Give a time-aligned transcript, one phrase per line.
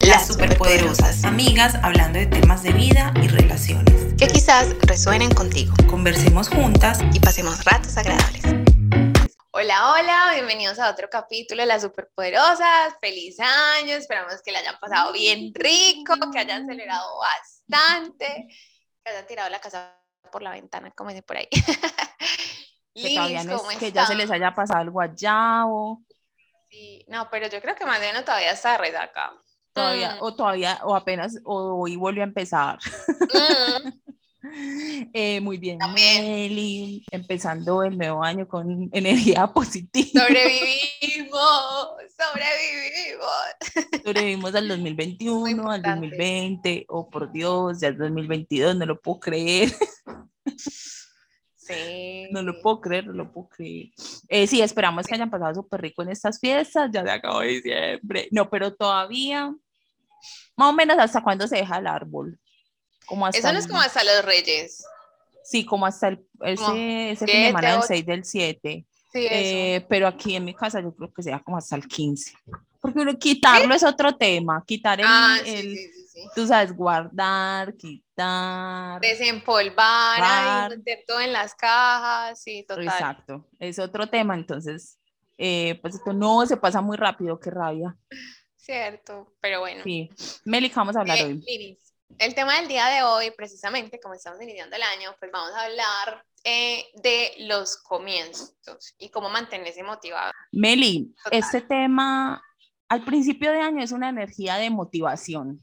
[0.00, 4.14] las superpoderosas, amigas hablando de temas de vida y relaciones.
[4.18, 5.74] Que quizás resuenen contigo.
[5.88, 8.42] Conversemos juntas y pasemos ratos agradables.
[9.50, 12.94] Hola, hola, bienvenidos a otro capítulo de Las Superpoderosas.
[13.00, 18.48] Feliz año, esperamos que le hayan pasado bien rico, que hayan celebrado bastante,
[19.04, 19.98] que hayan tirado la casa
[20.30, 21.48] por la ventana, como dice por ahí.
[22.94, 26.02] que todavía no es, que ya se les haya pasado el guayabo.
[26.70, 29.32] Sí, no, pero yo creo que más bien todavía está de acá.
[29.72, 30.18] Todavía, mm.
[30.20, 32.78] o todavía, o apenas, o hoy volvió a empezar.
[33.20, 33.88] Mm.
[35.14, 40.26] Eh, muy bien, Meli, empezando el nuevo año con energía positiva.
[40.26, 44.02] Sobrevivimos, sobrevivimos.
[44.04, 49.72] Sobrevivimos al 2021, al 2020, oh por Dios, ya es 2022, no lo puedo creer.
[51.66, 52.28] Sí.
[52.30, 53.90] No lo puedo creer, no lo puedo creer.
[54.28, 58.28] Eh, sí, esperamos que hayan pasado súper rico en estas fiestas, ya se acabó diciembre.
[58.30, 59.54] No, pero todavía,
[60.56, 62.38] más o menos hasta cuándo se deja el árbol.
[63.06, 64.84] Como hasta Eso no es como hasta los reyes.
[65.44, 68.86] Sí, como hasta el, ese, ese fin de semana del 6 del 7.
[69.12, 72.32] Sí, eh, pero aquí en mi casa yo creo que sea como hasta el 15.
[72.82, 75.78] Porque quitarlo es otro tema, quitar el, ah, el
[76.34, 79.00] tú sabes, guardar, quitar.
[79.00, 82.84] Desempolvar, meter todo en las cajas, sí, total.
[82.84, 84.98] Exacto, es otro tema, entonces,
[85.38, 87.96] eh, pues esto no se pasa muy rápido, qué rabia.
[88.56, 89.82] Cierto, pero bueno.
[89.84, 90.10] Sí,
[90.44, 91.78] Meli, vamos a hablar eh, hoy?
[92.18, 95.64] el tema del día de hoy, precisamente como estamos iniciando el año, pues vamos a
[95.64, 100.32] hablar eh, de los comienzos y cómo mantenerse motivado.
[100.52, 102.42] Meli, este tema
[102.92, 105.62] al principio de año es una energía de motivación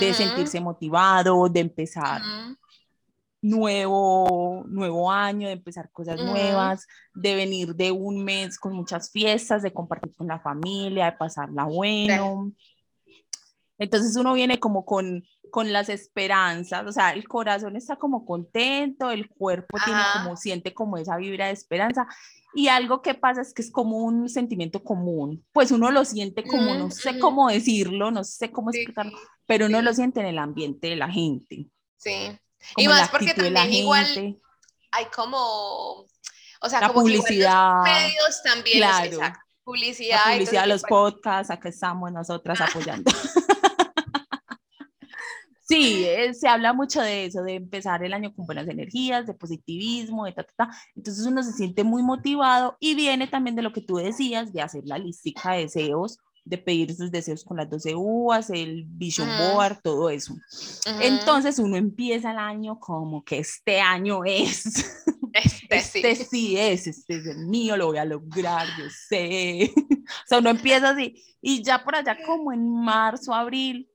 [0.00, 2.20] de sentirse motivado, de empezar
[3.40, 9.62] nuevo, nuevo año, de empezar cosas nuevas, de venir de un mes con muchas fiestas,
[9.62, 12.50] de compartir con la familia, de pasarla bueno.
[13.78, 19.10] Entonces uno viene como con, con las esperanzas, o sea, el corazón está como contento,
[19.10, 22.06] el cuerpo tiene como, siente como esa vibra de esperanza.
[22.54, 26.42] Y algo que pasa es que es como un sentimiento común, pues uno lo siente
[26.44, 29.16] como, no sé cómo decirlo, no sé cómo explicarlo,
[29.46, 31.66] pero uno lo siente en el ambiente de la gente.
[31.96, 32.38] Sí.
[32.76, 34.40] y más porque también igual
[34.90, 36.06] hay como,
[36.60, 37.82] o sea, la como publicidad.
[37.82, 39.18] medios también, claro.
[39.62, 40.20] Publicidad.
[40.24, 43.12] La publicidad, los podcasts, acá estamos nosotras apoyando.
[45.68, 49.34] Sí, eh, se habla mucho de eso, de empezar el año con buenas energías, de
[49.34, 50.70] positivismo, de ta, ta, ta.
[50.96, 54.62] Entonces uno se siente muy motivado y viene también de lo que tú decías, de
[54.62, 56.18] hacer la listica de deseos
[56.48, 60.34] de pedir sus deseos con las 12 uvas, el vision board, todo eso.
[61.00, 64.64] Entonces uno empieza el año como que este año es.
[65.34, 65.66] Este,
[66.10, 66.56] este sí.
[66.56, 69.70] es, este es el mío, lo voy a lograr, yo sé.
[69.76, 73.90] o sea, uno empieza así y ya por allá como en marzo, abril,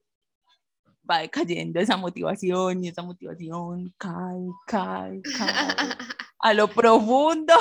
[1.10, 5.98] va decayendo esa motivación y esa motivación cae, cae, cae
[6.40, 7.54] a lo profundo.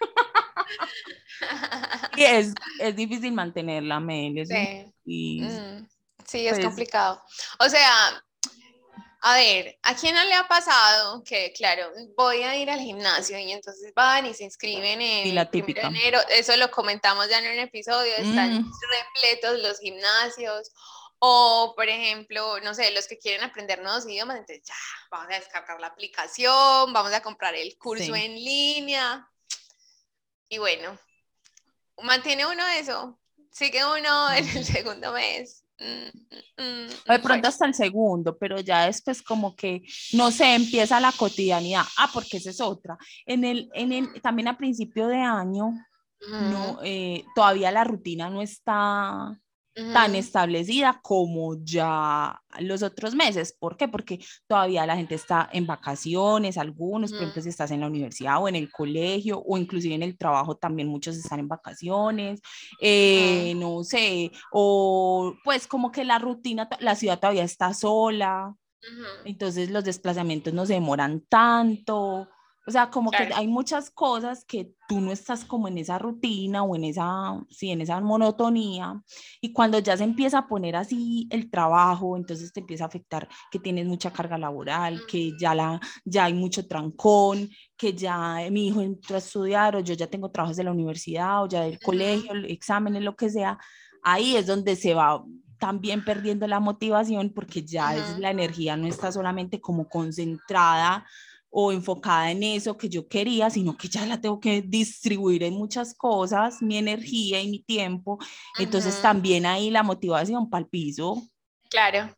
[2.16, 4.46] y es, es difícil mantenerla, Mel.
[4.46, 5.88] Sí, y, mm,
[6.26, 7.22] sí es pues complicado.
[7.58, 8.22] O sea,
[9.22, 13.38] a ver, ¿a quién no le ha pasado que, claro, voy a ir al gimnasio
[13.38, 15.88] y entonces van y se inscriben en la típica.
[15.88, 16.18] enero?
[16.30, 18.72] Eso lo comentamos ya en un episodio, están mm.
[18.90, 20.70] repletos los gimnasios.
[21.22, 24.74] O, por ejemplo, no sé, los que quieren aprender nuevos idiomas, entonces ya,
[25.10, 29.28] vamos a descargar la aplicación, vamos a comprar el curso en línea.
[30.48, 30.98] Y bueno,
[32.02, 33.20] mantiene uno eso,
[33.50, 35.62] sigue uno en el segundo mes.
[35.78, 39.82] Mm, mm, de pronto hasta el segundo, pero ya después como que
[40.12, 41.84] no se empieza la cotidianidad.
[41.98, 42.96] Ah, porque esa es otra.
[43.26, 45.72] En el, en el, también a principio de año,
[46.28, 49.38] no, eh, todavía la rutina no está
[49.74, 53.56] tan establecida como ya los otros meses.
[53.58, 53.88] ¿Por qué?
[53.88, 58.42] Porque todavía la gente está en vacaciones, algunos, por ejemplo, si estás en la universidad
[58.42, 62.40] o en el colegio o inclusive en el trabajo también muchos están en vacaciones,
[62.80, 68.54] eh, no sé, o pues como que la rutina, la ciudad todavía está sola,
[69.24, 72.28] entonces los desplazamientos no se demoran tanto.
[72.70, 76.62] O sea, como que hay muchas cosas que tú no estás como en esa rutina
[76.62, 79.02] o en esa, sí, en esa monotonía.
[79.40, 83.28] Y cuando ya se empieza a poner así el trabajo, entonces te empieza a afectar
[83.50, 88.68] que tienes mucha carga laboral, que ya, la, ya hay mucho trancón, que ya mi
[88.68, 91.80] hijo entró a estudiar o yo ya tengo trabajos de la universidad o ya del
[91.80, 93.58] colegio, exámenes, lo que sea.
[94.04, 95.24] Ahí es donde se va
[95.58, 101.04] también perdiendo la motivación porque ya es la energía no está solamente como concentrada
[101.50, 105.54] o enfocada en eso que yo quería, sino que ya la tengo que distribuir en
[105.54, 108.18] muchas cosas, mi energía y mi tiempo.
[108.58, 111.22] Entonces también ahí la motivación para el piso.
[111.68, 112.14] Claro.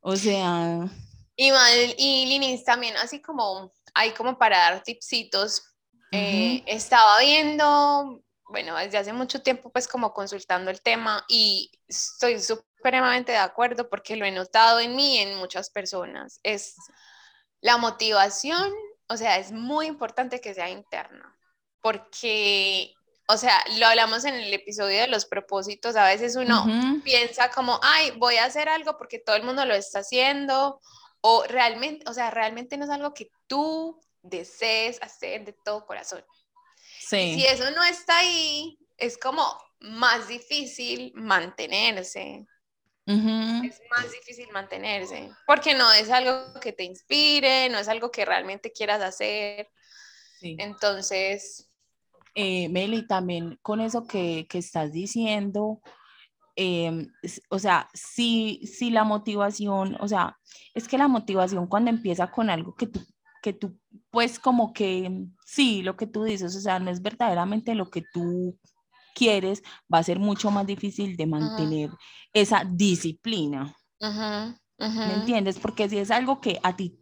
[0.00, 0.88] O sea...
[1.36, 1.50] Y,
[1.98, 5.76] y Linis, también así como, hay como para dar tipsitos,
[6.12, 12.40] eh, estaba viendo, bueno, desde hace mucho tiempo pues como consultando el tema y estoy
[12.40, 16.40] supremamente de acuerdo porque lo he notado en mí y en muchas personas.
[16.42, 16.76] Es
[17.66, 18.72] la motivación,
[19.08, 21.36] o sea, es muy importante que sea interna,
[21.80, 22.94] porque,
[23.26, 26.64] o sea, lo hablamos en el episodio de los propósitos, a veces uno
[27.02, 30.80] piensa como, ay, voy a hacer algo porque todo el mundo lo está haciendo,
[31.20, 36.24] o realmente, o sea, realmente no es algo que tú desees hacer de todo corazón.
[37.00, 37.34] Sí.
[37.34, 39.42] si eso no está ahí, es como
[39.80, 42.46] más difícil mantenerse.
[43.06, 48.24] Es más difícil mantenerse, porque no es algo que te inspire, no es algo que
[48.24, 49.68] realmente quieras hacer.
[50.42, 51.70] Entonces...
[52.34, 55.80] Eh, Meli, también con eso que, que estás diciendo,
[56.56, 57.08] em,
[57.48, 60.36] o sea, si, si la motivación, o sea,
[60.74, 63.00] es que la motivación cuando empieza con algo que tú,
[63.40, 63.78] que tú,
[64.10, 68.02] pues como que, sí, lo que tú dices, o sea, no es verdaderamente lo que
[68.12, 68.58] tú
[69.16, 71.90] quieres, va a ser mucho más difícil de mantener
[72.32, 73.74] esa disciplina.
[74.78, 75.58] ¿Me entiendes?
[75.58, 76.98] Porque si es algo que a ti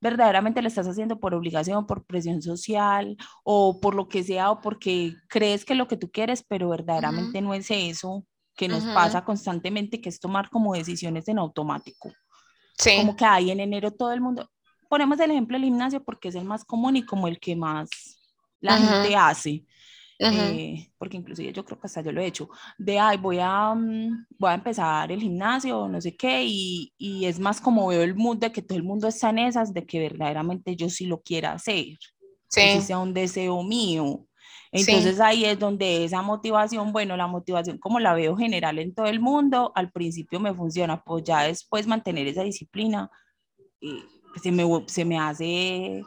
[0.00, 4.60] verdaderamente lo estás haciendo por obligación, por presión social o por lo que sea o
[4.60, 8.24] porque crees que lo que tú quieres, pero verdaderamente no es eso
[8.56, 12.10] que nos pasa constantemente, que es tomar como decisiones en automático.
[12.76, 12.96] Sí.
[12.96, 14.50] Como que ahí en enero todo el mundo,
[14.88, 17.88] ponemos el ejemplo del gimnasio porque es el más común y como el que más
[18.60, 19.64] la gente hace.
[20.22, 23.74] Eh, porque inclusive yo creo que hasta yo lo he hecho, de, ay, voy a,
[23.74, 28.02] mm, voy a empezar el gimnasio, no sé qué, y, y, es más como veo
[28.02, 31.06] el mood de que todo el mundo está en esas, de que verdaderamente yo sí
[31.06, 31.96] lo quiera hacer,
[32.48, 32.60] sí.
[32.60, 34.26] que sea un deseo mío.
[34.72, 39.06] Entonces ahí es donde esa motivación, bueno, la motivación como la veo general en todo
[39.06, 43.10] el mundo, al principio me funciona, pues ya después mantener esa disciplina,
[43.80, 44.04] eh,
[44.40, 46.04] se, me, se me hace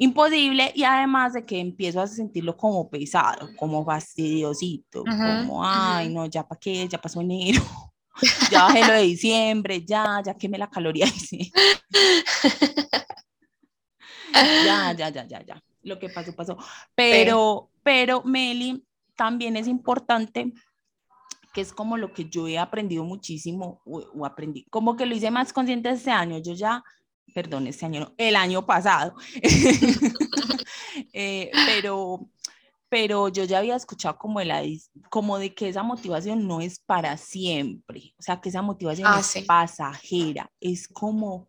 [0.00, 6.24] imposible y además de que empiezo a sentirlo como pesado, como fastidiosito, como, ay, no,
[6.24, 7.62] ya para qué, ya pasó enero,
[8.50, 11.04] ya bajé lo de diciembre, ya, ya quemé la caloría,
[14.64, 16.56] ya, ya, ya, ya, ya, lo que pasó, pasó.
[16.94, 18.82] Pero, pero, Meli,
[19.14, 20.50] también es importante
[21.52, 25.14] que es como lo que yo he aprendido muchísimo o, o aprendí, como que lo
[25.14, 26.82] hice más consciente este año, yo ya
[27.34, 29.14] perdón, este año no, el año pasado.
[31.12, 32.28] Eh, pero,
[32.88, 37.16] pero yo ya había escuchado como, el, como de que esa motivación no es para
[37.16, 41.48] siempre, o sea, que esa motivación ah, es pasajera, es como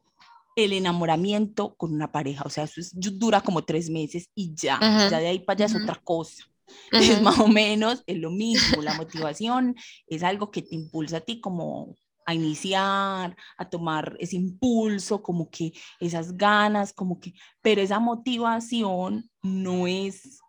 [0.55, 5.19] el enamoramiento con una pareja, o sea, eso dura como tres meses y ya, ya
[5.19, 6.43] de ahí para allá es otra cosa.
[6.93, 9.75] Es más o menos es lo mismo, la motivación
[10.07, 15.49] es algo que te impulsa a ti como a iniciar, a tomar ese impulso, como
[15.49, 20.39] que esas ganas, como que, pero esa motivación no es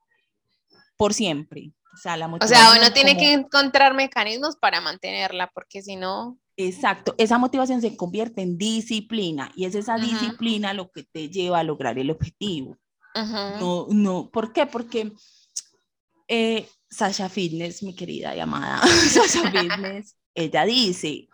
[0.96, 1.72] por siempre.
[1.94, 6.38] O sea, la o sea uno tiene que encontrar mecanismos para mantenerla, porque si no...
[6.56, 11.58] Exacto, esa motivación se convierte en disciplina y es esa disciplina lo que te lleva
[11.58, 12.76] a lograr el objetivo.
[13.14, 14.66] No, no, ¿por qué?
[14.66, 15.12] Porque
[16.28, 18.80] eh, Sasha Fitness, mi querida llamada
[19.10, 21.28] Sasha Fitness, ella dice,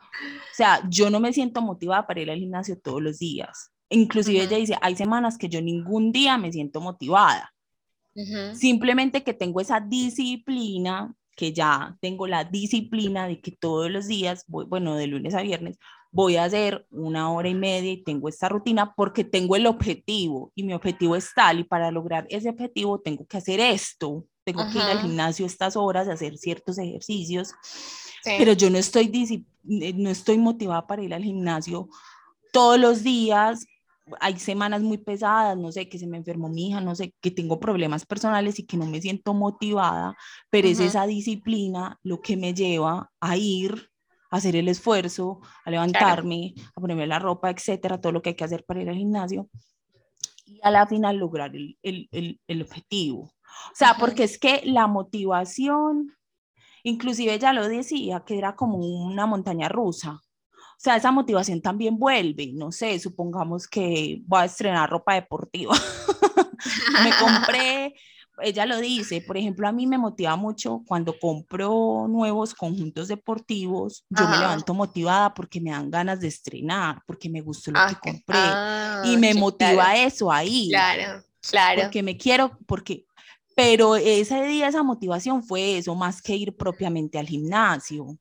[0.53, 3.73] o sea, yo no me siento motivada para ir al gimnasio todos los días.
[3.91, 7.53] Inclusive ella dice, hay semanas que yo ningún día me siento motivada.
[8.55, 14.45] Simplemente que tengo esa disciplina, que ya tengo la disciplina de que todos los días,
[14.49, 15.79] voy, bueno, de lunes a viernes,
[16.11, 20.53] voy a hacer una hora y media y tengo esta rutina porque tengo el objetivo
[20.55, 24.71] y mi objetivo es tal y para lograr ese objetivo tengo que hacer esto, tengo
[24.71, 27.55] que ir al gimnasio estas horas, hacer ciertos ejercicios
[28.25, 31.89] pero yo no estoy, eh, no estoy motivada para ir al gimnasio
[32.53, 33.67] todos los días.
[34.21, 37.31] Hay semanas muy pesadas, no sé, que se me enfermó mi hija, no sé, que
[37.31, 40.17] tengo problemas personales y que no me siento motivada,
[40.51, 43.91] pero es esa disciplina lo que me lleva a ir
[44.31, 48.37] a hacer el esfuerzo, a levantarme, a ponerme la ropa, etcétera, todo lo que hay
[48.37, 49.49] que hacer para ir al gimnasio
[50.47, 53.31] y a la final lograr el, el, el, objetivo.
[53.73, 56.19] O sea, porque es que la motivación
[56.89, 60.13] Inclusive ella lo decía, que era como una montaña rusa.
[60.53, 62.53] O sea, esa motivación también vuelve.
[62.55, 65.75] No sé, supongamos que voy a estrenar ropa deportiva.
[67.03, 67.95] me compré,
[68.41, 74.05] ella lo dice, por ejemplo, a mí me motiva mucho cuando compro nuevos conjuntos deportivos,
[74.09, 77.95] yo me levanto motivada porque me dan ganas de estrenar, porque me gustó lo que
[77.95, 80.69] ah, compré ah, y me motiva eso ahí.
[80.71, 81.83] Claro, claro.
[81.83, 83.08] Porque me quiero, porque,
[83.59, 88.17] pero ese día esa motivación fue eso, más que ir propiamente al gimnasio.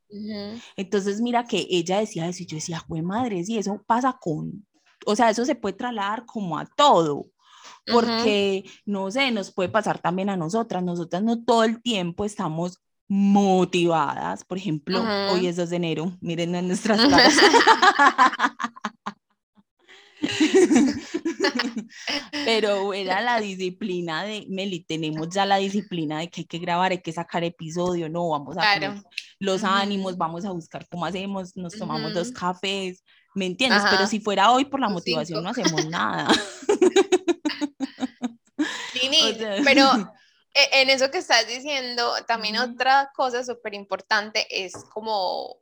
[0.76, 4.66] Entonces, mira que ella decía eso y yo decía, güey madre, si eso pasa con,
[5.06, 7.28] o sea, eso se puede trasladar como a todo
[7.86, 12.82] porque, no sé, nos puede pasar también a nosotras, nosotras no todo el tiempo estamos
[13.08, 17.38] motivadas, por ejemplo, hoy es 2 de enero, miren en nuestras caras.
[22.46, 26.92] Pero era la disciplina de Meli, tenemos ya la disciplina de que hay que grabar,
[26.92, 29.04] hay que sacar episodio, no, vamos a
[29.40, 33.04] los ánimos, vamos a buscar cómo hacemos, nos tomamos dos cafés,
[33.36, 33.84] ¿me entiendes?
[33.90, 36.28] Pero si fuera hoy por la motivación no hacemos nada.
[39.64, 40.14] pero
[40.54, 45.58] e, en eso que estás diciendo, también otra cosa súper importante es como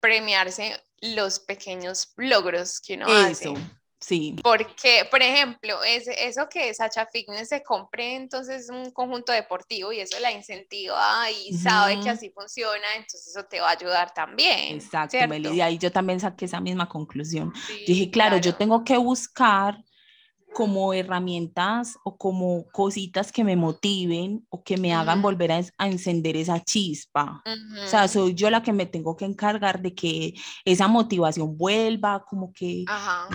[0.00, 3.52] premiarse los pequeños logros que uno eso.
[3.52, 3.79] hace.
[4.00, 4.36] Sí.
[4.42, 10.00] Porque, por ejemplo, es eso que Sacha Fitness se compre entonces un conjunto deportivo y
[10.00, 14.76] eso la incentiva y sabe que así funciona, entonces eso te va a ayudar también.
[14.76, 15.62] Exacto, Melody.
[15.62, 17.52] Y yo también saqué esa misma conclusión.
[17.86, 19.84] Dije, claro, yo tengo que buscar
[20.52, 26.36] como herramientas o como cositas que me motiven o que me hagan volver a, encender
[26.36, 27.42] esa chispa.
[27.84, 32.24] O sea, soy yo la que me tengo que encargar de que esa motivación vuelva,
[32.28, 32.84] como que,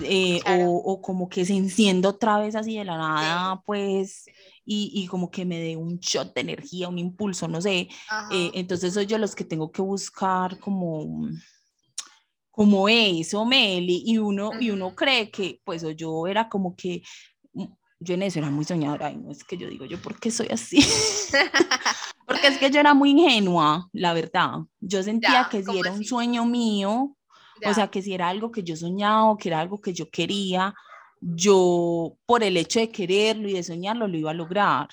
[0.04, 4.26] eh, o, como que se encienda otra vez así de la nada, pues,
[4.64, 7.88] y, y, como que me dé un shot de energía, un impulso, no sé.
[8.32, 11.28] Eh, entonces soy yo los que tengo que buscar como
[12.56, 17.02] como eso, Meli, y uno, y uno cree que, pues, yo era como que,
[17.52, 17.66] mm,
[18.00, 20.30] yo en eso era muy soñadora, y no es que yo digo, yo, ¿por qué
[20.30, 20.78] soy así?
[22.26, 24.52] Porque es que yo era muy ingenua, la verdad.
[24.80, 27.14] Yo sentía que si era un sueño mío,
[27.62, 30.74] o sea, que si era algo que yo soñaba, que era algo que yo quería,
[31.34, 34.88] yo por el hecho de quererlo y de soñarlo lo iba a lograr.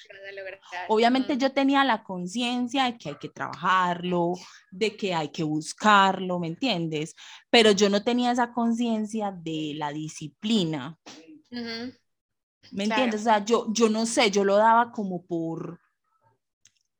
[0.87, 4.33] Obviamente yo tenía la conciencia de que hay que trabajarlo,
[4.71, 7.15] de que hay que buscarlo, ¿me entiendes?
[7.51, 10.97] Pero yo no tenía esa conciencia de la disciplina.
[12.71, 13.21] ¿Me entiendes?
[13.21, 15.79] O sea, yo, yo no sé, yo lo daba como por...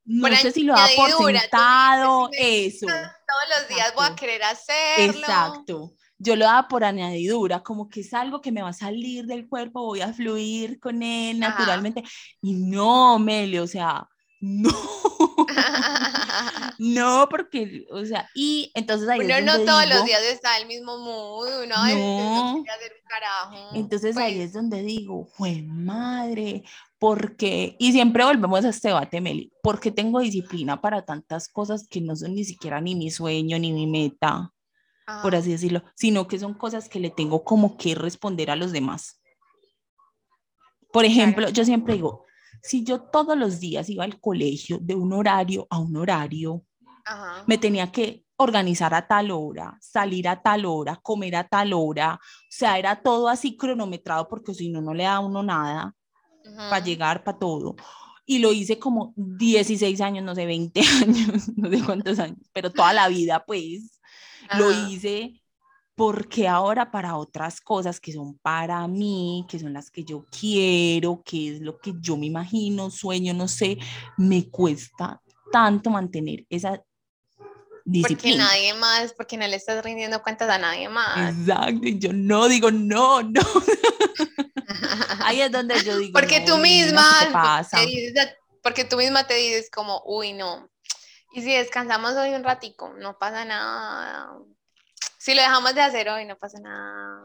[0.06, 2.86] No sé si lo daba por sentado, eso.
[2.86, 5.20] Todos los días voy a querer hacerlo.
[5.20, 9.26] Exacto yo lo daba por añadidura, como que es algo que me va a salir
[9.26, 12.04] del cuerpo, voy a fluir con él naturalmente.
[12.42, 14.08] Y no, Meli, o sea,
[14.40, 14.70] no.
[16.80, 20.98] no, porque, o sea, y entonces ahí Uno no todos los días está el mismo
[20.98, 21.84] mood, uno no.
[21.84, 23.76] hacer un carajo.
[23.76, 26.64] Entonces ahí pues es donde digo, fue madre,
[27.00, 32.00] porque, y siempre volvemos a este debate, Meli, porque tengo disciplina para tantas cosas que
[32.00, 34.53] no son ni siquiera ni mi sueño, ni mi meta,
[35.22, 38.72] por así decirlo, sino que son cosas que le tengo como que responder a los
[38.72, 39.22] demás.
[40.92, 42.26] Por ejemplo, yo siempre digo,
[42.62, 46.64] si yo todos los días iba al colegio de un horario a un horario,
[47.48, 52.16] me tenía que organizar a tal hora, salir a tal hora, comer a tal hora,
[52.16, 52.20] o
[52.50, 55.94] sea, era todo así cronometrado porque si no, no le da a uno nada
[56.44, 57.76] para llegar, para todo.
[58.26, 62.72] Y lo hice como 16 años, no sé, 20 años, no sé cuántos años, pero
[62.72, 64.00] toda la vida, pues,
[64.52, 65.44] lo hice
[65.96, 71.22] porque ahora para otras cosas que son para mí, que son las que yo quiero,
[71.24, 73.78] que es lo que yo me imagino, sueño, no sé,
[74.18, 75.22] me cuesta
[75.52, 76.84] tanto mantener esa
[77.86, 78.46] disciplina.
[78.46, 81.36] Porque nadie más, porque no le estás rindiendo cuentas a nadie más.
[81.38, 83.42] Exacto, yo no digo no, no.
[85.24, 86.14] Ahí es donde yo digo.
[86.14, 87.06] Porque tú misma,
[88.64, 90.70] porque tú misma te dices como, uy, no.
[91.34, 94.38] Y si descansamos hoy un ratico, no pasa nada.
[95.18, 97.24] Si lo dejamos de hacer hoy, no pasa nada.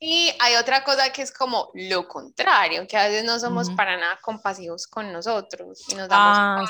[0.00, 3.96] Y hay otra cosa que es como lo contrario, que a veces no somos para
[3.96, 6.64] nada compasivos con nosotros y nos damos ah,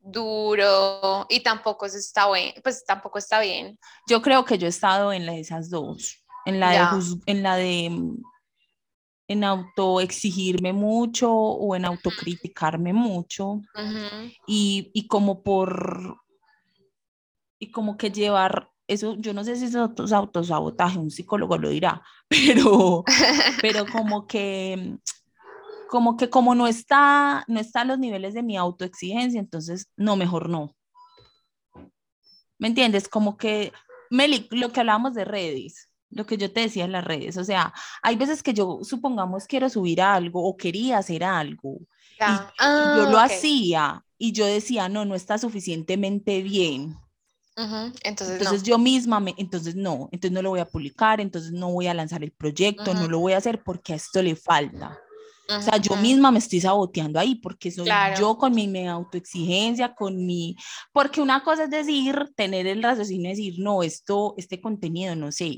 [0.00, 3.78] duro y tampoco está bien, pues tampoco está bien.
[4.06, 7.90] Yo creo que yo he estado en esas dos, en la de en la de
[9.28, 13.60] en autoexigirme mucho o en autocriticarme mucho
[14.46, 16.20] y, y como por
[17.58, 22.02] y como que llevar eso, yo no sé si es autosabotaje, un psicólogo lo dirá,
[22.28, 23.04] pero,
[23.60, 24.96] pero como que,
[25.88, 30.16] como que como no está, no está a los niveles de mi autoexigencia, entonces no,
[30.16, 30.74] mejor no.
[32.58, 33.08] ¿Me entiendes?
[33.08, 33.72] Como que,
[34.10, 37.44] Meli, lo que hablábamos de redes, lo que yo te decía en las redes, o
[37.44, 37.72] sea,
[38.02, 41.78] hay veces que yo, supongamos, quiero subir algo o quería hacer algo,
[42.18, 46.96] y, yo lo ah, hacía y yo decía, no, no está suficientemente bien.
[47.56, 51.72] Entonces, entonces yo misma, me, entonces no, entonces no lo voy a publicar, entonces no
[51.72, 54.98] voy a lanzar el proyecto, no lo voy a hacer porque a esto le falta.
[55.48, 59.94] O sea, yo misma me estoy saboteando ahí porque soy yo con mi, mi, autoexigencia,
[59.94, 60.56] con mi...
[60.92, 65.30] Porque una cosa es decir, tener el raciocinio y decir, no, esto, este contenido, no
[65.30, 65.56] sé,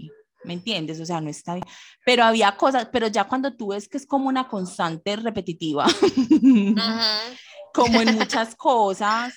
[0.48, 0.98] ¿me entiendes?
[0.98, 1.66] O sea, no está bien.
[2.06, 5.86] Pero había cosas, pero ya cuando tú ves que es como una constante repetitiva,
[7.74, 9.34] como en muchas cosas,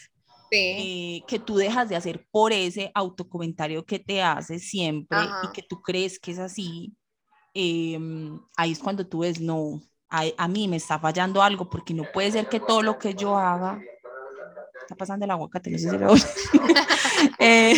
[0.52, 5.64] eh, que tú dejas de hacer por ese autocomentario que te haces siempre y que
[5.64, 6.94] tú crees que es así,
[7.54, 12.04] em, ahí es cuando tú ves, no, a, mí me está fallando algo porque no
[12.14, 13.82] puede ser que todo lo que yo haga
[14.82, 16.14] está pasando el aguacate, no sé si lo...
[17.40, 17.74] eh,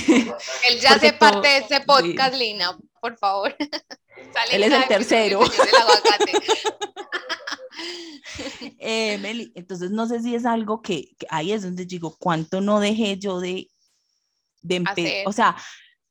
[0.69, 3.53] Él ya hace parte de ese podcast, Lina, por favor.
[4.53, 5.41] Él es el tercero.
[8.79, 12.79] eh, Meli, entonces no sé si es algo que, ahí es donde digo, ¿cuánto no
[12.79, 13.69] dejé yo de,
[14.61, 15.27] de empezar?
[15.27, 15.57] O sea,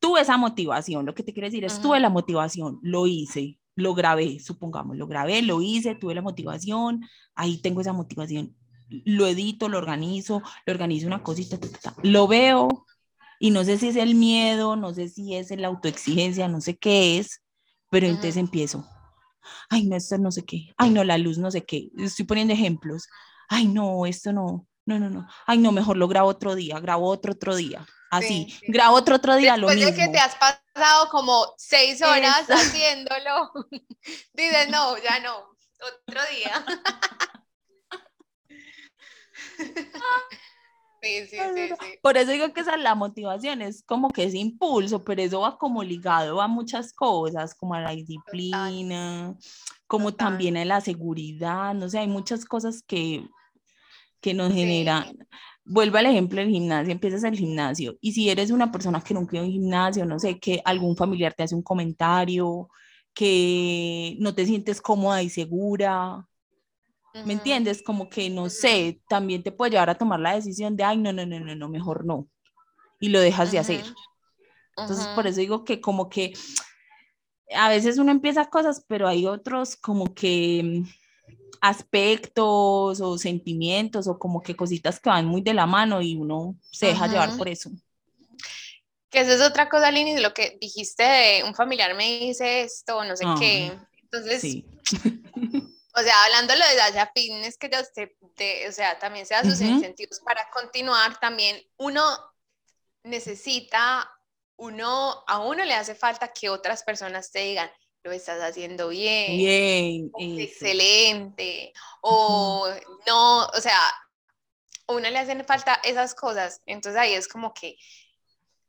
[0.01, 3.95] tuve esa motivación, lo que te quiero decir es, tuve la motivación, lo hice, lo
[3.95, 8.55] grabé, supongamos, lo grabé, lo hice, tuve la motivación, ahí tengo esa motivación,
[8.91, 11.59] lo edito, lo organizo, lo organizo una cosita,
[12.03, 12.85] lo veo
[13.43, 16.77] y no sé si es el miedo, no sé si es la autoexigencia, no sé
[16.77, 17.43] qué es,
[17.91, 18.89] pero entonces empiezo.
[19.69, 20.69] Ay, no, esto no sé qué.
[20.77, 21.89] Ay, no, la luz no sé qué.
[21.99, 23.09] Estoy poniendo ejemplos.
[23.49, 24.69] Ay, no, esto no.
[24.87, 25.27] No, no, no.
[25.45, 27.85] Ay, no, mejor lo grabo otro día, grabo otro otro día.
[28.13, 29.87] Así, grabo otro otro día lo mismo.
[29.87, 33.51] Después de que te has pasado como seis horas haciéndolo,
[34.35, 36.65] dices, no, ya no, otro día.
[41.03, 44.23] Sí, sí, sí, sí, Por eso digo que esa es la motivación, es como que
[44.25, 49.35] ese impulso, pero eso va como ligado a muchas cosas, como a la disciplina,
[49.89, 53.27] como también a la seguridad, no sé, hay muchas cosas que,
[54.21, 55.17] que nos generan.
[55.65, 59.37] Vuelvo al ejemplo del gimnasio, empiezas el gimnasio y si eres una persona que nunca
[59.37, 62.69] ido a un gimnasio, no sé, que algún familiar te hace un comentario,
[63.13, 66.29] que no te sientes cómoda y segura,
[67.15, 67.83] ¿Me entiendes?
[67.83, 71.13] Como que, no sé, también te puede llevar a tomar la decisión de, ay, no,
[71.13, 72.27] no, no, no, no, mejor no.
[73.01, 73.85] Y lo dejas de hacer.
[74.77, 76.33] Entonces, por eso digo que como que
[77.55, 80.83] a veces uno empieza cosas, pero hay otros como que
[81.61, 86.57] aspectos o sentimientos o como que cositas que van muy de la mano y uno
[86.71, 87.71] se deja llevar por eso.
[89.11, 93.05] Que esa es otra cosa, Lini, lo que dijiste de un familiar me dice esto,
[93.05, 93.79] no sé qué.
[94.03, 94.65] Entonces, sí.
[95.95, 98.11] O sea, hablando de Dasha Fitness, que ya usted,
[98.69, 102.03] o sea, también se da sus incentivos para continuar, también uno
[103.03, 104.11] necesita,
[104.57, 107.71] uno, a uno le hace falta que otras personas te digan,
[108.05, 112.69] lo estás haciendo bien, bien excelente, o
[113.07, 113.79] no, o sea,
[114.87, 117.77] a uno le hacen falta esas cosas, entonces ahí es como que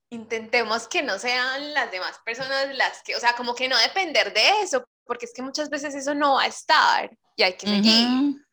[0.09, 4.33] intentemos que no sean las demás personas las que, o sea, como que no depender
[4.33, 7.67] de eso, porque es que muchas veces eso no va a estar y hay que
[7.67, 8.07] seguir.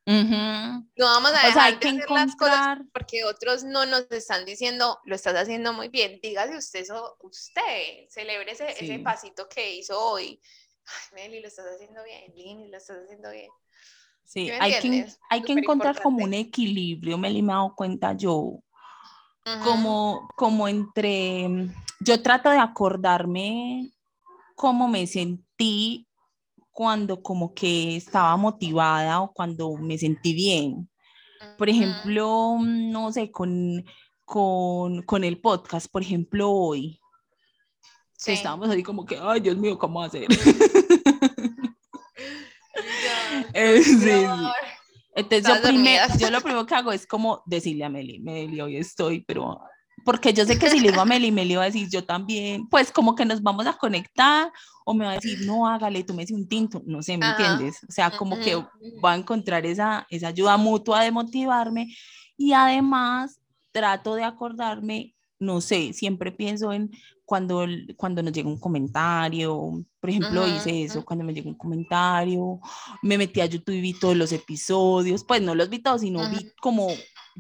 [0.07, 5.15] No vamos a dejar de hacer las cosas porque otros no nos están diciendo, lo
[5.15, 6.19] estás haciendo muy bien.
[6.23, 10.41] Dígase usted eso, usted, celebre ese, ese pasito que hizo hoy.
[10.87, 13.51] Ay, Meli, lo estás haciendo bien, Lini, lo estás haciendo bien.
[14.25, 18.63] Sí, hay que, hay que encontrar como un equilibrio, Meli, me he dado cuenta yo,
[19.65, 21.49] como, como entre,
[21.99, 23.91] yo trato de acordarme
[24.55, 26.07] cómo me sentí
[26.81, 30.89] cuando como que estaba motivada o cuando me sentí bien.
[31.59, 33.85] Por ejemplo, no sé, con,
[34.25, 36.99] con, con el podcast, por ejemplo, hoy.
[38.17, 38.33] Sí.
[38.33, 40.27] Estábamos ahí como que, ay, Dios mío, ¿cómo hacer?
[43.53, 43.83] Eh,
[45.15, 49.23] Entonces yo, yo, lo primero que hago es como decirle a Meli, Meli, hoy estoy,
[49.23, 49.61] pero
[50.05, 52.69] porque yo sé que si le digo a Meli, Meli va a decir yo también,
[52.69, 54.53] pues como que nos vamos a conectar
[54.85, 57.83] o me va a decir, no, hágale, tú me un tinto, no sé, ¿me entiendes?
[57.89, 58.57] O sea, como que
[59.05, 61.95] va a encontrar esa, esa ayuda mutua de motivarme
[62.37, 63.41] y además
[63.73, 66.91] trato de acordarme, no sé, siempre pienso en
[67.25, 67.65] cuando,
[67.97, 72.59] cuando nos llega un comentario, por ejemplo, hice eso, cuando me llegó un comentario,
[73.03, 76.29] me metí a YouTube y vi todos los episodios, pues no los vi todos, sino
[76.29, 76.89] vi como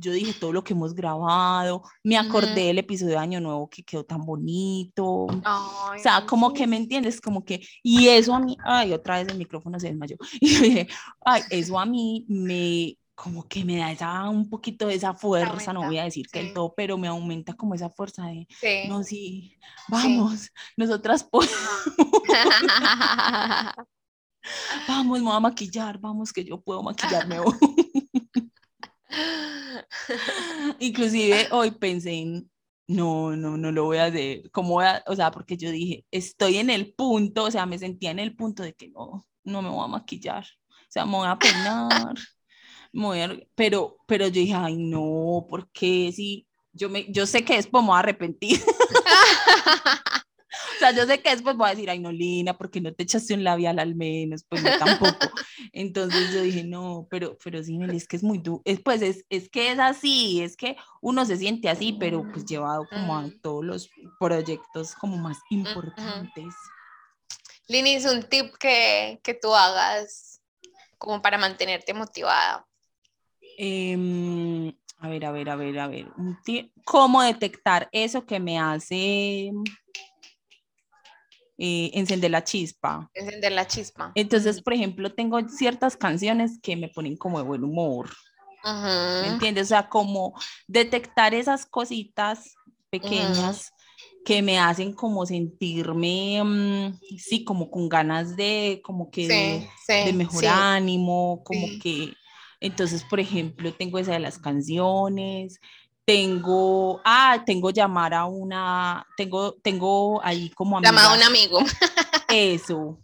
[0.01, 3.85] yo dije todo lo que hemos grabado, me acordé del episodio de Año Nuevo que
[3.85, 8.57] quedó tan bonito, o sea, como que me entiendes, como que, y eso a mí,
[8.65, 10.89] ay, otra vez el micrófono se desmayó, y dije,
[11.25, 15.73] ay, eso a mí me, como que me da esa, un poquito de esa fuerza,
[15.73, 18.49] no voy a decir que el todo, pero me aumenta como esa fuerza de,
[18.89, 19.59] no, sí,
[19.89, 21.59] vamos, nosotras podemos.
[24.89, 27.37] vamos, me voy a maquillar, vamos, que yo puedo maquillarme
[30.79, 32.51] Inclusive hoy pensé en,
[32.87, 36.71] no, no, no lo voy a hacer, como o sea, porque yo dije, estoy en
[36.71, 39.85] el punto, o sea, me sentía en el punto de que no, no me voy
[39.85, 42.15] a maquillar, o sea, me voy a peinar,
[43.55, 47.89] pero, pero yo dije, ay, no, porque si yo, me, yo sé que después me
[47.89, 48.61] voy a arrepentir.
[50.81, 53.35] sea, yo sé que después voy a decir, ay, no, Lina, porque no te echaste
[53.35, 54.45] un labial al menos?
[54.49, 55.31] Pues no, tampoco.
[55.73, 58.63] Entonces yo dije, no, pero, pero sí, es que es muy duro.
[58.65, 62.45] Es, pues es, es que es así, es que uno se siente así, pero pues
[62.45, 66.55] llevado como a todos los proyectos como más importantes.
[67.69, 70.41] Lini, es un tip que, que tú hagas
[70.99, 72.67] como para mantenerte motivada.
[73.59, 76.07] Em, a ver, a ver, a ver, a ver.
[76.85, 79.53] ¿Cómo detectar eso que me hace
[81.63, 83.11] eh, encender la chispa?
[83.13, 84.13] Encender la chispa.
[84.15, 88.11] Entonces, por ejemplo, tengo ciertas canciones que me ponen como de buen humor.
[88.65, 89.67] ¿Me entiendes?
[89.67, 90.33] O sea, como
[90.67, 92.55] detectar esas cositas
[92.89, 93.73] pequeñas.
[94.25, 100.47] que me hacen como sentirme, mm, sí, como con ganas de, como que de, mejor
[100.47, 102.13] ánimo, como que
[102.61, 105.61] entonces, por ejemplo, tengo esa de las canciones,
[106.11, 111.61] tengo, ah, tengo llamar a una, tengo, tengo ahí como Llamar a un amigo.
[112.29, 112.99] Eso,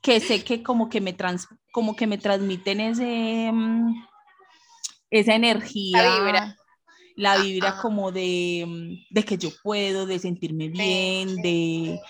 [0.00, 4.04] que sé que como que me trans, como que me transmiten ese, mm,
[5.10, 6.02] esa energía.
[6.02, 6.56] La vibra.
[7.16, 12.00] La vibra como de, mm, de, que yo puedo, de sentirme bien, de,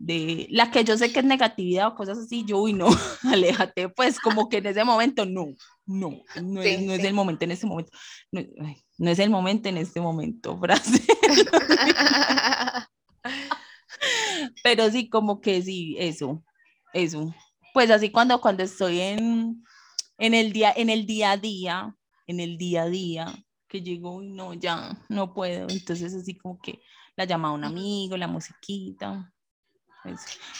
[0.00, 2.88] de la que yo sé que es negatividad o cosas así, yo, uy, no,
[3.30, 5.48] aléjate, pues como que en ese momento no,
[5.84, 7.92] no, no, es, no es, el momento en este momento,
[8.32, 8.40] no,
[8.96, 11.04] no, es el momento en este momento, frase.
[14.64, 16.42] Pero sí, como que sí, eso,
[16.94, 17.34] eso.
[17.74, 19.62] Pues así cuando, cuando estoy en,
[20.16, 21.94] en, el día, en el día a día,
[22.26, 23.26] en el día a día,
[23.68, 26.80] que llego y no, ya no puedo, entonces así como que
[27.16, 29.30] la llama a un amigo, la musiquita,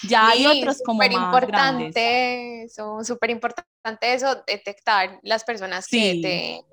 [0.03, 6.65] ya hay otros como más importante Eso, súper importante eso, detectar las personas que te,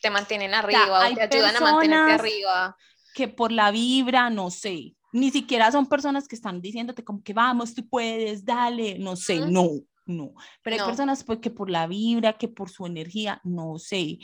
[0.00, 2.76] te, mantienen arriba o te ayudan a mantenerte arriba.
[3.14, 7.32] Que por la vibra, no sé, ni siquiera son personas que están diciéndote como que
[7.32, 9.70] vamos, tú puedes, dale, no sé, no,
[10.06, 10.34] no.
[10.62, 14.18] Pero hay personas pues, que por la vibra, que por su energía, no sé.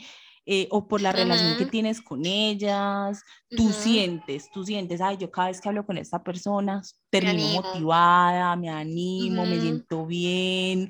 [0.47, 5.29] Eh, o por la relación que tienes con ellas, tú sientes, tú sientes, ay, yo
[5.29, 10.89] cada vez que hablo con esta persona termino motivada, me animo, me siento bien,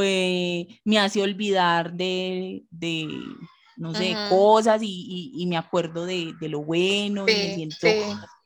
[0.00, 3.08] eh, me hace olvidar de, de
[3.76, 7.88] no sé, cosas y, y, me acuerdo de, de lo bueno y me siento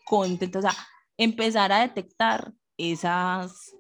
[0.07, 0.75] contenta, o sea,
[1.19, 3.76] empezar a detectar esas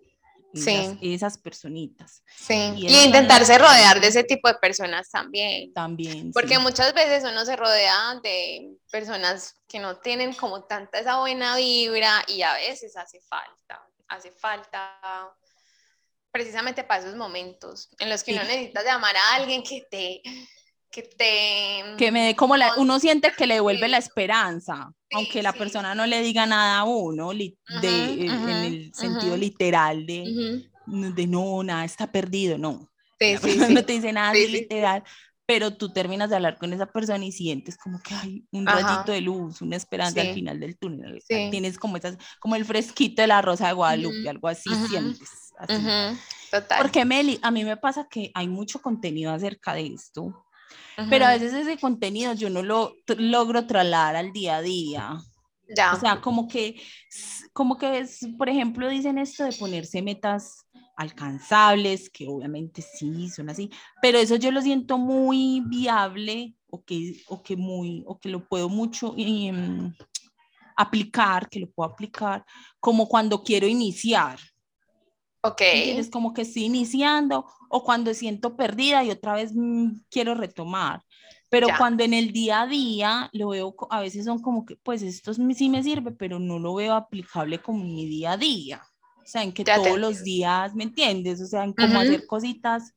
[0.56, 2.22] esas, esas personitas.
[2.36, 5.72] Sí, y, intentarse rodear de ese tipo de personas también.
[5.72, 6.32] También.
[6.32, 11.56] Porque muchas veces uno se rodea de personas que no tienen como tanta esa buena
[11.56, 14.98] vibra y a veces hace falta, hace falta
[16.30, 20.22] precisamente para esos momentos en los que uno necesita llamar a alguien que te
[20.90, 21.96] que te...
[21.96, 22.74] Que me dé como la...
[22.76, 26.84] Uno siente que le devuelve la esperanza, aunque la persona no le diga nada a
[26.84, 32.90] uno, de, en el sentido literal de, de no, nada está perdido, no.
[33.70, 35.02] no te dice nada literal,
[35.46, 39.12] pero tú terminas de hablar con esa persona y sientes como que hay un rayito
[39.12, 41.22] de luz, una esperanza al final del túnel.
[41.28, 45.30] Tienes como esas, como el fresquito de la rosa de Guadalupe, algo así sientes.
[46.50, 46.82] Total.
[46.82, 50.45] Porque Meli, a mí me pasa que hay mucho contenido acerca de esto
[51.10, 55.18] pero a veces ese contenido yo no lo logro trasladar al día a día.
[55.74, 55.94] Ya.
[55.94, 56.80] O sea, como que,
[57.52, 63.50] como que es, por ejemplo, dicen esto de ponerse metas alcanzables, que obviamente sí, son
[63.50, 68.28] así, pero eso yo lo siento muy viable o que, o que, muy, o que
[68.28, 69.92] lo puedo mucho em,
[70.76, 72.44] aplicar, que lo puedo aplicar,
[72.80, 74.38] como cuando quiero iniciar.
[75.46, 75.60] Ok.
[75.62, 81.02] Es como que estoy iniciando o cuando siento perdida y otra vez mm, quiero retomar.
[81.48, 85.02] Pero cuando en el día a día lo veo, a veces son como que, pues
[85.02, 88.82] esto sí me sirve, pero no lo veo aplicable como en mi día a día.
[89.18, 91.40] O sea, en que todos los días, ¿me entiendes?
[91.40, 92.94] O sea, en cómo hacer cositas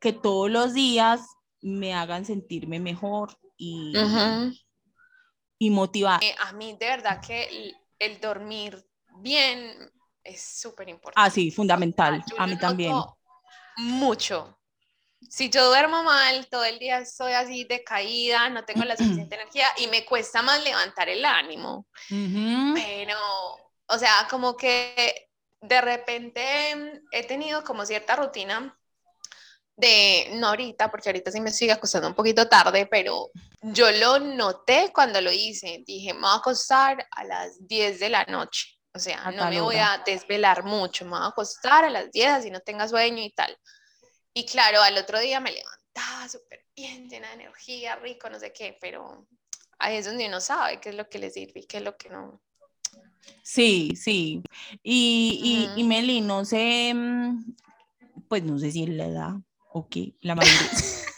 [0.00, 1.20] que todos los días
[1.60, 3.94] me hagan sentirme mejor y,
[5.58, 6.22] y motivar.
[6.22, 8.84] Eh, a mí, de verdad, que el dormir
[9.20, 9.92] bien
[10.24, 11.26] es súper importante.
[11.26, 12.22] Ah, sí, fundamental.
[12.38, 12.94] a mí también.
[13.76, 14.58] Mucho.
[15.30, 19.66] si yo duermo mal, todo el día estoy así decaída, no tengo la suficiente energía
[19.78, 21.86] y me cuesta más levantar el ánimo.
[22.08, 23.18] Pero,
[23.86, 25.30] o sea, como que
[25.60, 28.76] de repente he tenido como cierta rutina
[29.76, 33.30] de, no ahorita, porque ahorita sí me sigue acostando un poquito tarde, pero
[33.62, 35.82] yo lo noté cuando lo hice.
[35.86, 38.81] Dije, me voy a acostar a las 10 de la noche.
[38.94, 42.28] O sea, no me voy a desvelar mucho, me voy a acostar a las 10
[42.28, 43.56] así no tenga sueño y tal.
[44.34, 48.52] Y claro, al otro día me levantaba súper bien, llena de energía, rico, no sé
[48.52, 49.26] qué, pero
[49.78, 51.96] ahí es donde uno sabe qué es lo que le sirve y qué es lo
[51.96, 52.42] que no.
[53.42, 54.42] Sí, sí.
[54.82, 57.54] Y, y, Meli, no sé, mm,
[58.28, 59.32] pues no sé si la edad
[59.72, 60.60] o qué, la mayoría.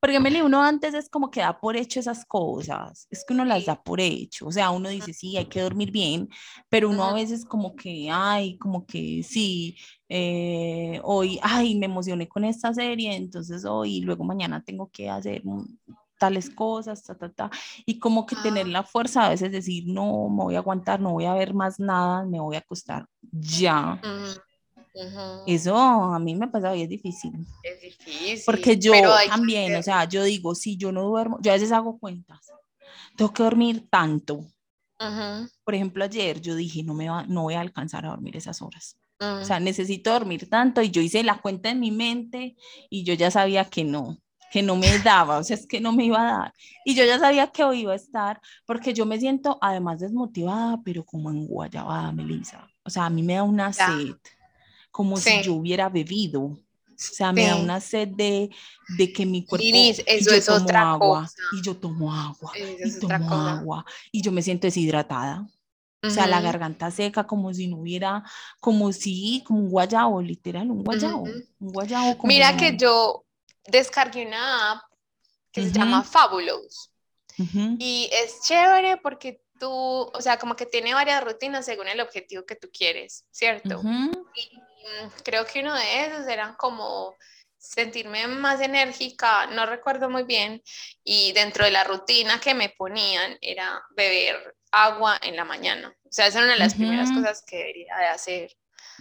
[0.00, 3.44] Porque Meli, uno antes es como que da por hecho esas cosas, es que uno
[3.44, 6.28] las da por hecho, o sea, uno dice, sí, hay que dormir bien,
[6.70, 9.76] pero uno a veces como que, ay, como que sí,
[10.08, 15.42] eh, hoy, ay, me emocioné con esta serie, entonces hoy, luego mañana tengo que hacer
[16.18, 17.50] tales cosas, ta, ta, ta,
[17.84, 21.12] y como que tener la fuerza a veces decir, no, me voy a aguantar, no
[21.12, 24.00] voy a ver más nada, me voy a acostar ya.
[25.46, 27.32] Eso a mí me ha pasado y es difícil.
[27.62, 28.42] Es difícil.
[28.44, 28.92] Porque yo
[29.28, 32.40] también, o sea, yo digo, si yo no duermo, yo a veces hago cuentas,
[33.16, 34.46] tengo que dormir tanto.
[35.64, 38.60] Por ejemplo, ayer yo dije, no, me va, no voy a alcanzar a dormir esas
[38.60, 38.96] horas.
[39.22, 42.56] O sea, necesito dormir tanto y yo hice la cuenta en mi mente
[42.88, 44.16] y yo ya sabía que no,
[44.50, 46.54] que no me daba, o sea, es que no me iba a dar.
[46.86, 50.80] Y yo ya sabía que hoy iba a estar, porque yo me siento además desmotivada,
[50.82, 52.66] pero como en guayabada, Melissa.
[52.82, 54.16] O sea, a mí me da una sed
[54.90, 56.42] como si yo hubiera bebido.
[56.42, 56.58] O
[56.96, 58.50] sea, me da una sed de,
[58.98, 59.66] de que mi cuerpo...
[60.06, 61.34] eso es otra agua, cosa.
[61.52, 65.46] Y yo tomo agua, y tomo agua, y yo me siento deshidratada.
[66.02, 68.22] O sea, la garganta seca, como si no hubiera,
[68.58, 71.24] como si, como un guayabo, literal, un guayabo.
[71.24, 73.24] Un guayabo Mira que yo
[73.66, 74.82] descargué una app
[75.52, 76.90] que se llama Fabulous.
[77.78, 82.44] Y es chévere porque tú, o sea, como que tiene varias rutinas según el objetivo
[82.44, 83.82] que tú quieres, ¿cierto?
[85.24, 87.16] Creo que uno de esos eran como
[87.60, 90.62] sentirme más enérgica, no recuerdo muy bien,
[91.04, 95.94] y dentro de la rutina que me ponían era beber agua en la mañana.
[96.04, 98.56] O sea, esa era una de las primeras cosas que debería de hacer.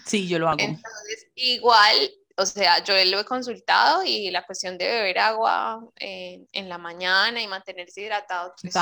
[0.06, 0.60] Sí, yo lo hago.
[0.60, 6.46] Entonces, igual, o sea, yo lo he consultado y la cuestión de beber agua eh,
[6.52, 8.54] en la mañana y mantenerse hidratado.
[8.62, 8.76] Es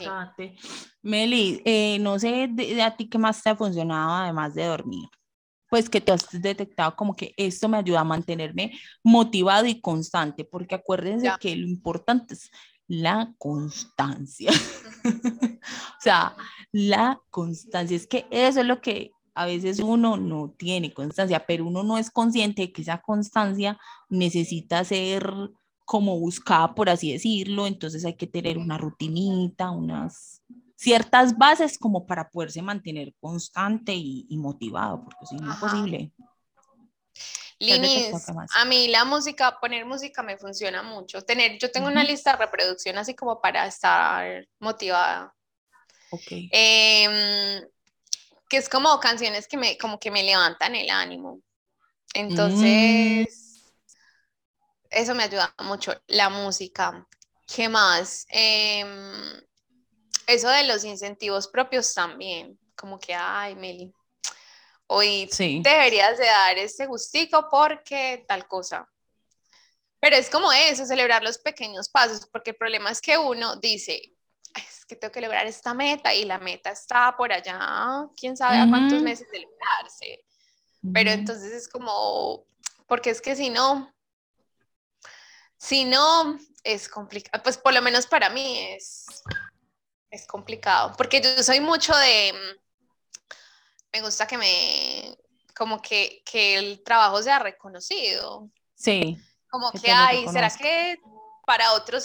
[0.00, 0.56] importante.
[1.02, 5.08] Meli, eh, no sé de, a ti qué más te ha funcionado además de dormir
[5.72, 10.44] pues que te has detectado como que esto me ayuda a mantenerme motivado y constante,
[10.44, 12.50] porque acuérdense que lo importante es
[12.86, 14.50] la constancia.
[15.02, 16.36] o sea,
[16.72, 21.64] la constancia, es que eso es lo que a veces uno no tiene constancia, pero
[21.64, 23.80] uno no es consciente de que esa constancia
[24.10, 25.32] necesita ser
[25.86, 30.42] como buscada, por así decirlo, entonces hay que tener una rutinita, unas
[30.82, 36.10] ciertas bases como para poderse mantener constante y, motivado, porque si no es posible.
[37.60, 38.12] Linis,
[38.56, 41.22] a mí la música, poner música me funciona mucho.
[41.22, 45.32] Tener, yo tengo una lista de reproducción así como para estar motivada.
[46.10, 46.26] Ok.
[46.50, 47.64] Em,
[48.48, 51.40] que es como canciones que me, como que me levantan el ánimo.
[52.12, 53.28] Entonces,
[53.70, 54.88] mm.
[54.90, 55.94] eso me ayuda mucho.
[56.08, 57.06] La música.
[57.46, 58.26] ¿Qué más?
[58.32, 58.84] Eh,
[60.26, 63.92] eso de los incentivos propios también, como que, ay, Meli,
[64.86, 65.28] hoy
[65.62, 68.88] deberías de dar ese gustico porque tal cosa.
[70.00, 74.14] Pero es como eso, celebrar los pequeños pasos, porque el problema es que uno dice,
[74.54, 78.58] es que tengo que lograr esta meta y la meta está por allá, quién sabe
[78.58, 80.24] a cuántos meses de lograrse.
[80.92, 82.44] Pero entonces es como,
[82.86, 83.94] porque es que si no,
[85.56, 89.06] si no, es complicado, pues por lo menos para mí es,
[90.12, 92.34] es complicado, porque yo soy mucho de,
[93.92, 95.16] me gusta que me,
[95.56, 98.50] como que, que el trabajo sea reconocido.
[98.74, 99.18] Sí.
[99.50, 100.98] Como que, hay, ¿será que
[101.46, 102.04] para otros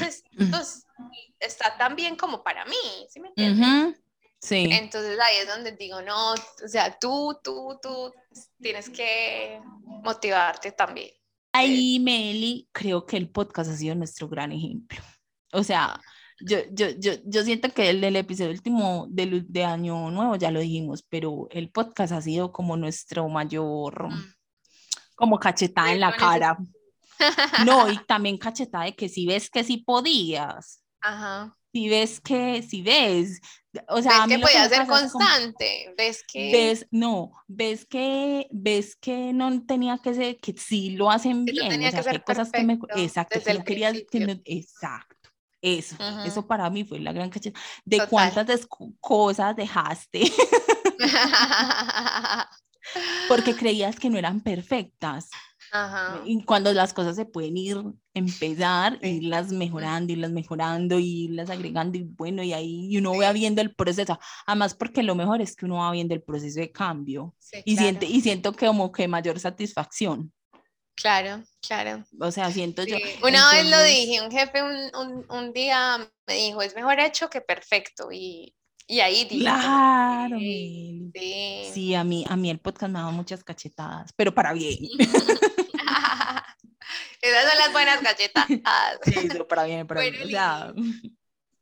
[1.40, 3.08] está tan bien como para mí?
[3.10, 4.00] ¿Sí me entiendes?
[4.40, 4.70] Sí.
[4.72, 8.14] Entonces ahí es donde digo, no, o sea, tú, tú, tú
[8.62, 11.12] tienes que motivarte también.
[11.52, 15.02] Ahí, Meli, creo que el podcast ha sido nuestro gran ejemplo.
[15.52, 16.00] O sea,
[16.40, 20.52] yo, yo, yo, yo siento que el del episodio último de, de Año Nuevo ya
[20.52, 24.34] lo dijimos, pero el podcast ha sido como nuestro mayor, mm.
[25.16, 26.58] como cachetada en la cara.
[27.66, 30.84] No, y también cachetada de que si ves que sí podías.
[31.00, 31.56] Ajá.
[31.72, 33.40] si ves que, si ves,
[33.88, 36.52] o sea, ves que podía ser constante, ves que...
[36.52, 41.86] Ves, no, ves que, ves que no tenía que ser, que sí lo hacen bien,
[41.86, 42.80] o sea, que hay cosas que me...
[42.96, 45.17] Exacto, que no quería, que no, exacto,
[45.76, 47.60] eso, eso para mí fue la gran cacheta.
[47.86, 48.68] ¿De cuántas
[49.00, 50.32] cosas dejaste?
[53.28, 55.30] Porque creías que no eran perfectas.
[56.26, 57.78] Y cuando las cosas se pueden ir,
[58.14, 63.76] empezar, irlas mejorando, irlas mejorando, irlas agregando, y bueno, y ahí uno va viendo el
[63.76, 64.18] proceso.
[64.46, 68.06] Además, porque lo mejor es que uno va viendo el proceso de cambio y, siente,
[68.06, 70.32] y siento que como que mayor satisfacción.
[71.00, 72.04] Claro, claro.
[72.20, 72.98] O sea, siento yo.
[73.22, 77.30] Una vez lo dije, un jefe un, un, un, día me dijo, es mejor hecho
[77.30, 78.12] que perfecto.
[78.12, 78.56] Y,
[78.88, 79.44] y ahí dije.
[79.44, 80.40] Claro.
[80.40, 81.12] Sí.
[81.72, 81.94] sí.
[81.94, 84.80] a mí, a mí el podcast me ha dado muchas cachetadas, pero para bien.
[87.22, 88.50] Esas son las buenas cachetadas.
[89.04, 90.24] Sí, pero para bien, para bien.
[90.24, 90.74] O sea,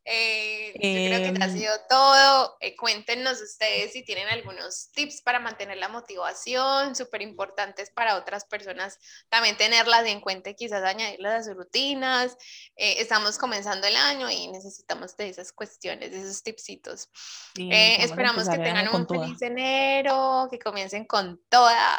[0.07, 0.79] eh, yo
[1.17, 1.57] creo que ha em.
[1.57, 2.55] sido todo.
[2.59, 8.45] Eh, cuéntenos ustedes si tienen algunos tips para mantener la motivación, súper importantes para otras
[8.45, 12.37] personas, también tenerlas en cuenta y quizás añadirlas a sus rutinas.
[12.75, 17.09] Eh, estamos comenzando el año y necesitamos de esas cuestiones, de esos tipsitos.
[17.55, 21.97] esperamos que tengan un feliz enero, que comiencen con toda.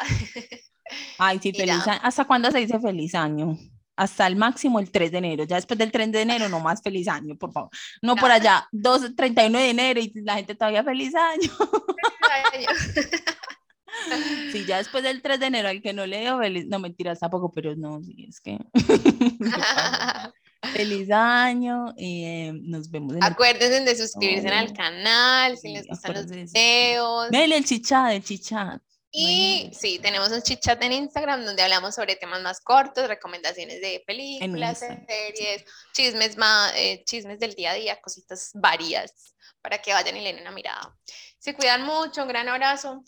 [1.17, 1.99] Ay, sí, feliz año.
[2.01, 3.57] ¿Hasta cuándo se dice feliz año?
[3.97, 5.43] Hasta el máximo el 3 de enero.
[5.43, 7.69] Ya después del 3 de enero, no más feliz año, por favor.
[8.01, 11.51] No, por allá, 2, 31 de enero y la gente todavía feliz año.
[14.51, 17.19] sí, ya después del 3 de enero, al que no le dio feliz, no mentiras
[17.19, 18.59] tampoco, pero no, sí, es que.
[20.73, 23.15] feliz año y eh, nos vemos.
[23.15, 27.29] En Acuérdense de suscribirse al canal si les gustan los videos.
[27.31, 28.81] Vele el chichat, el chichat.
[29.11, 33.81] Y sí, tenemos un chit chat en Instagram donde hablamos sobre temas más cortos, recomendaciones
[33.81, 39.93] de películas, series, chismes, más, eh, chismes del día a día, cositas varias para que
[39.93, 40.95] vayan y le den una mirada.
[41.39, 43.03] Se cuidan mucho, un gran abrazo.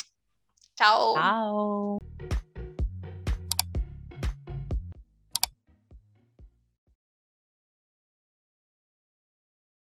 [0.75, 1.15] Chao.
[1.15, 1.99] Chao.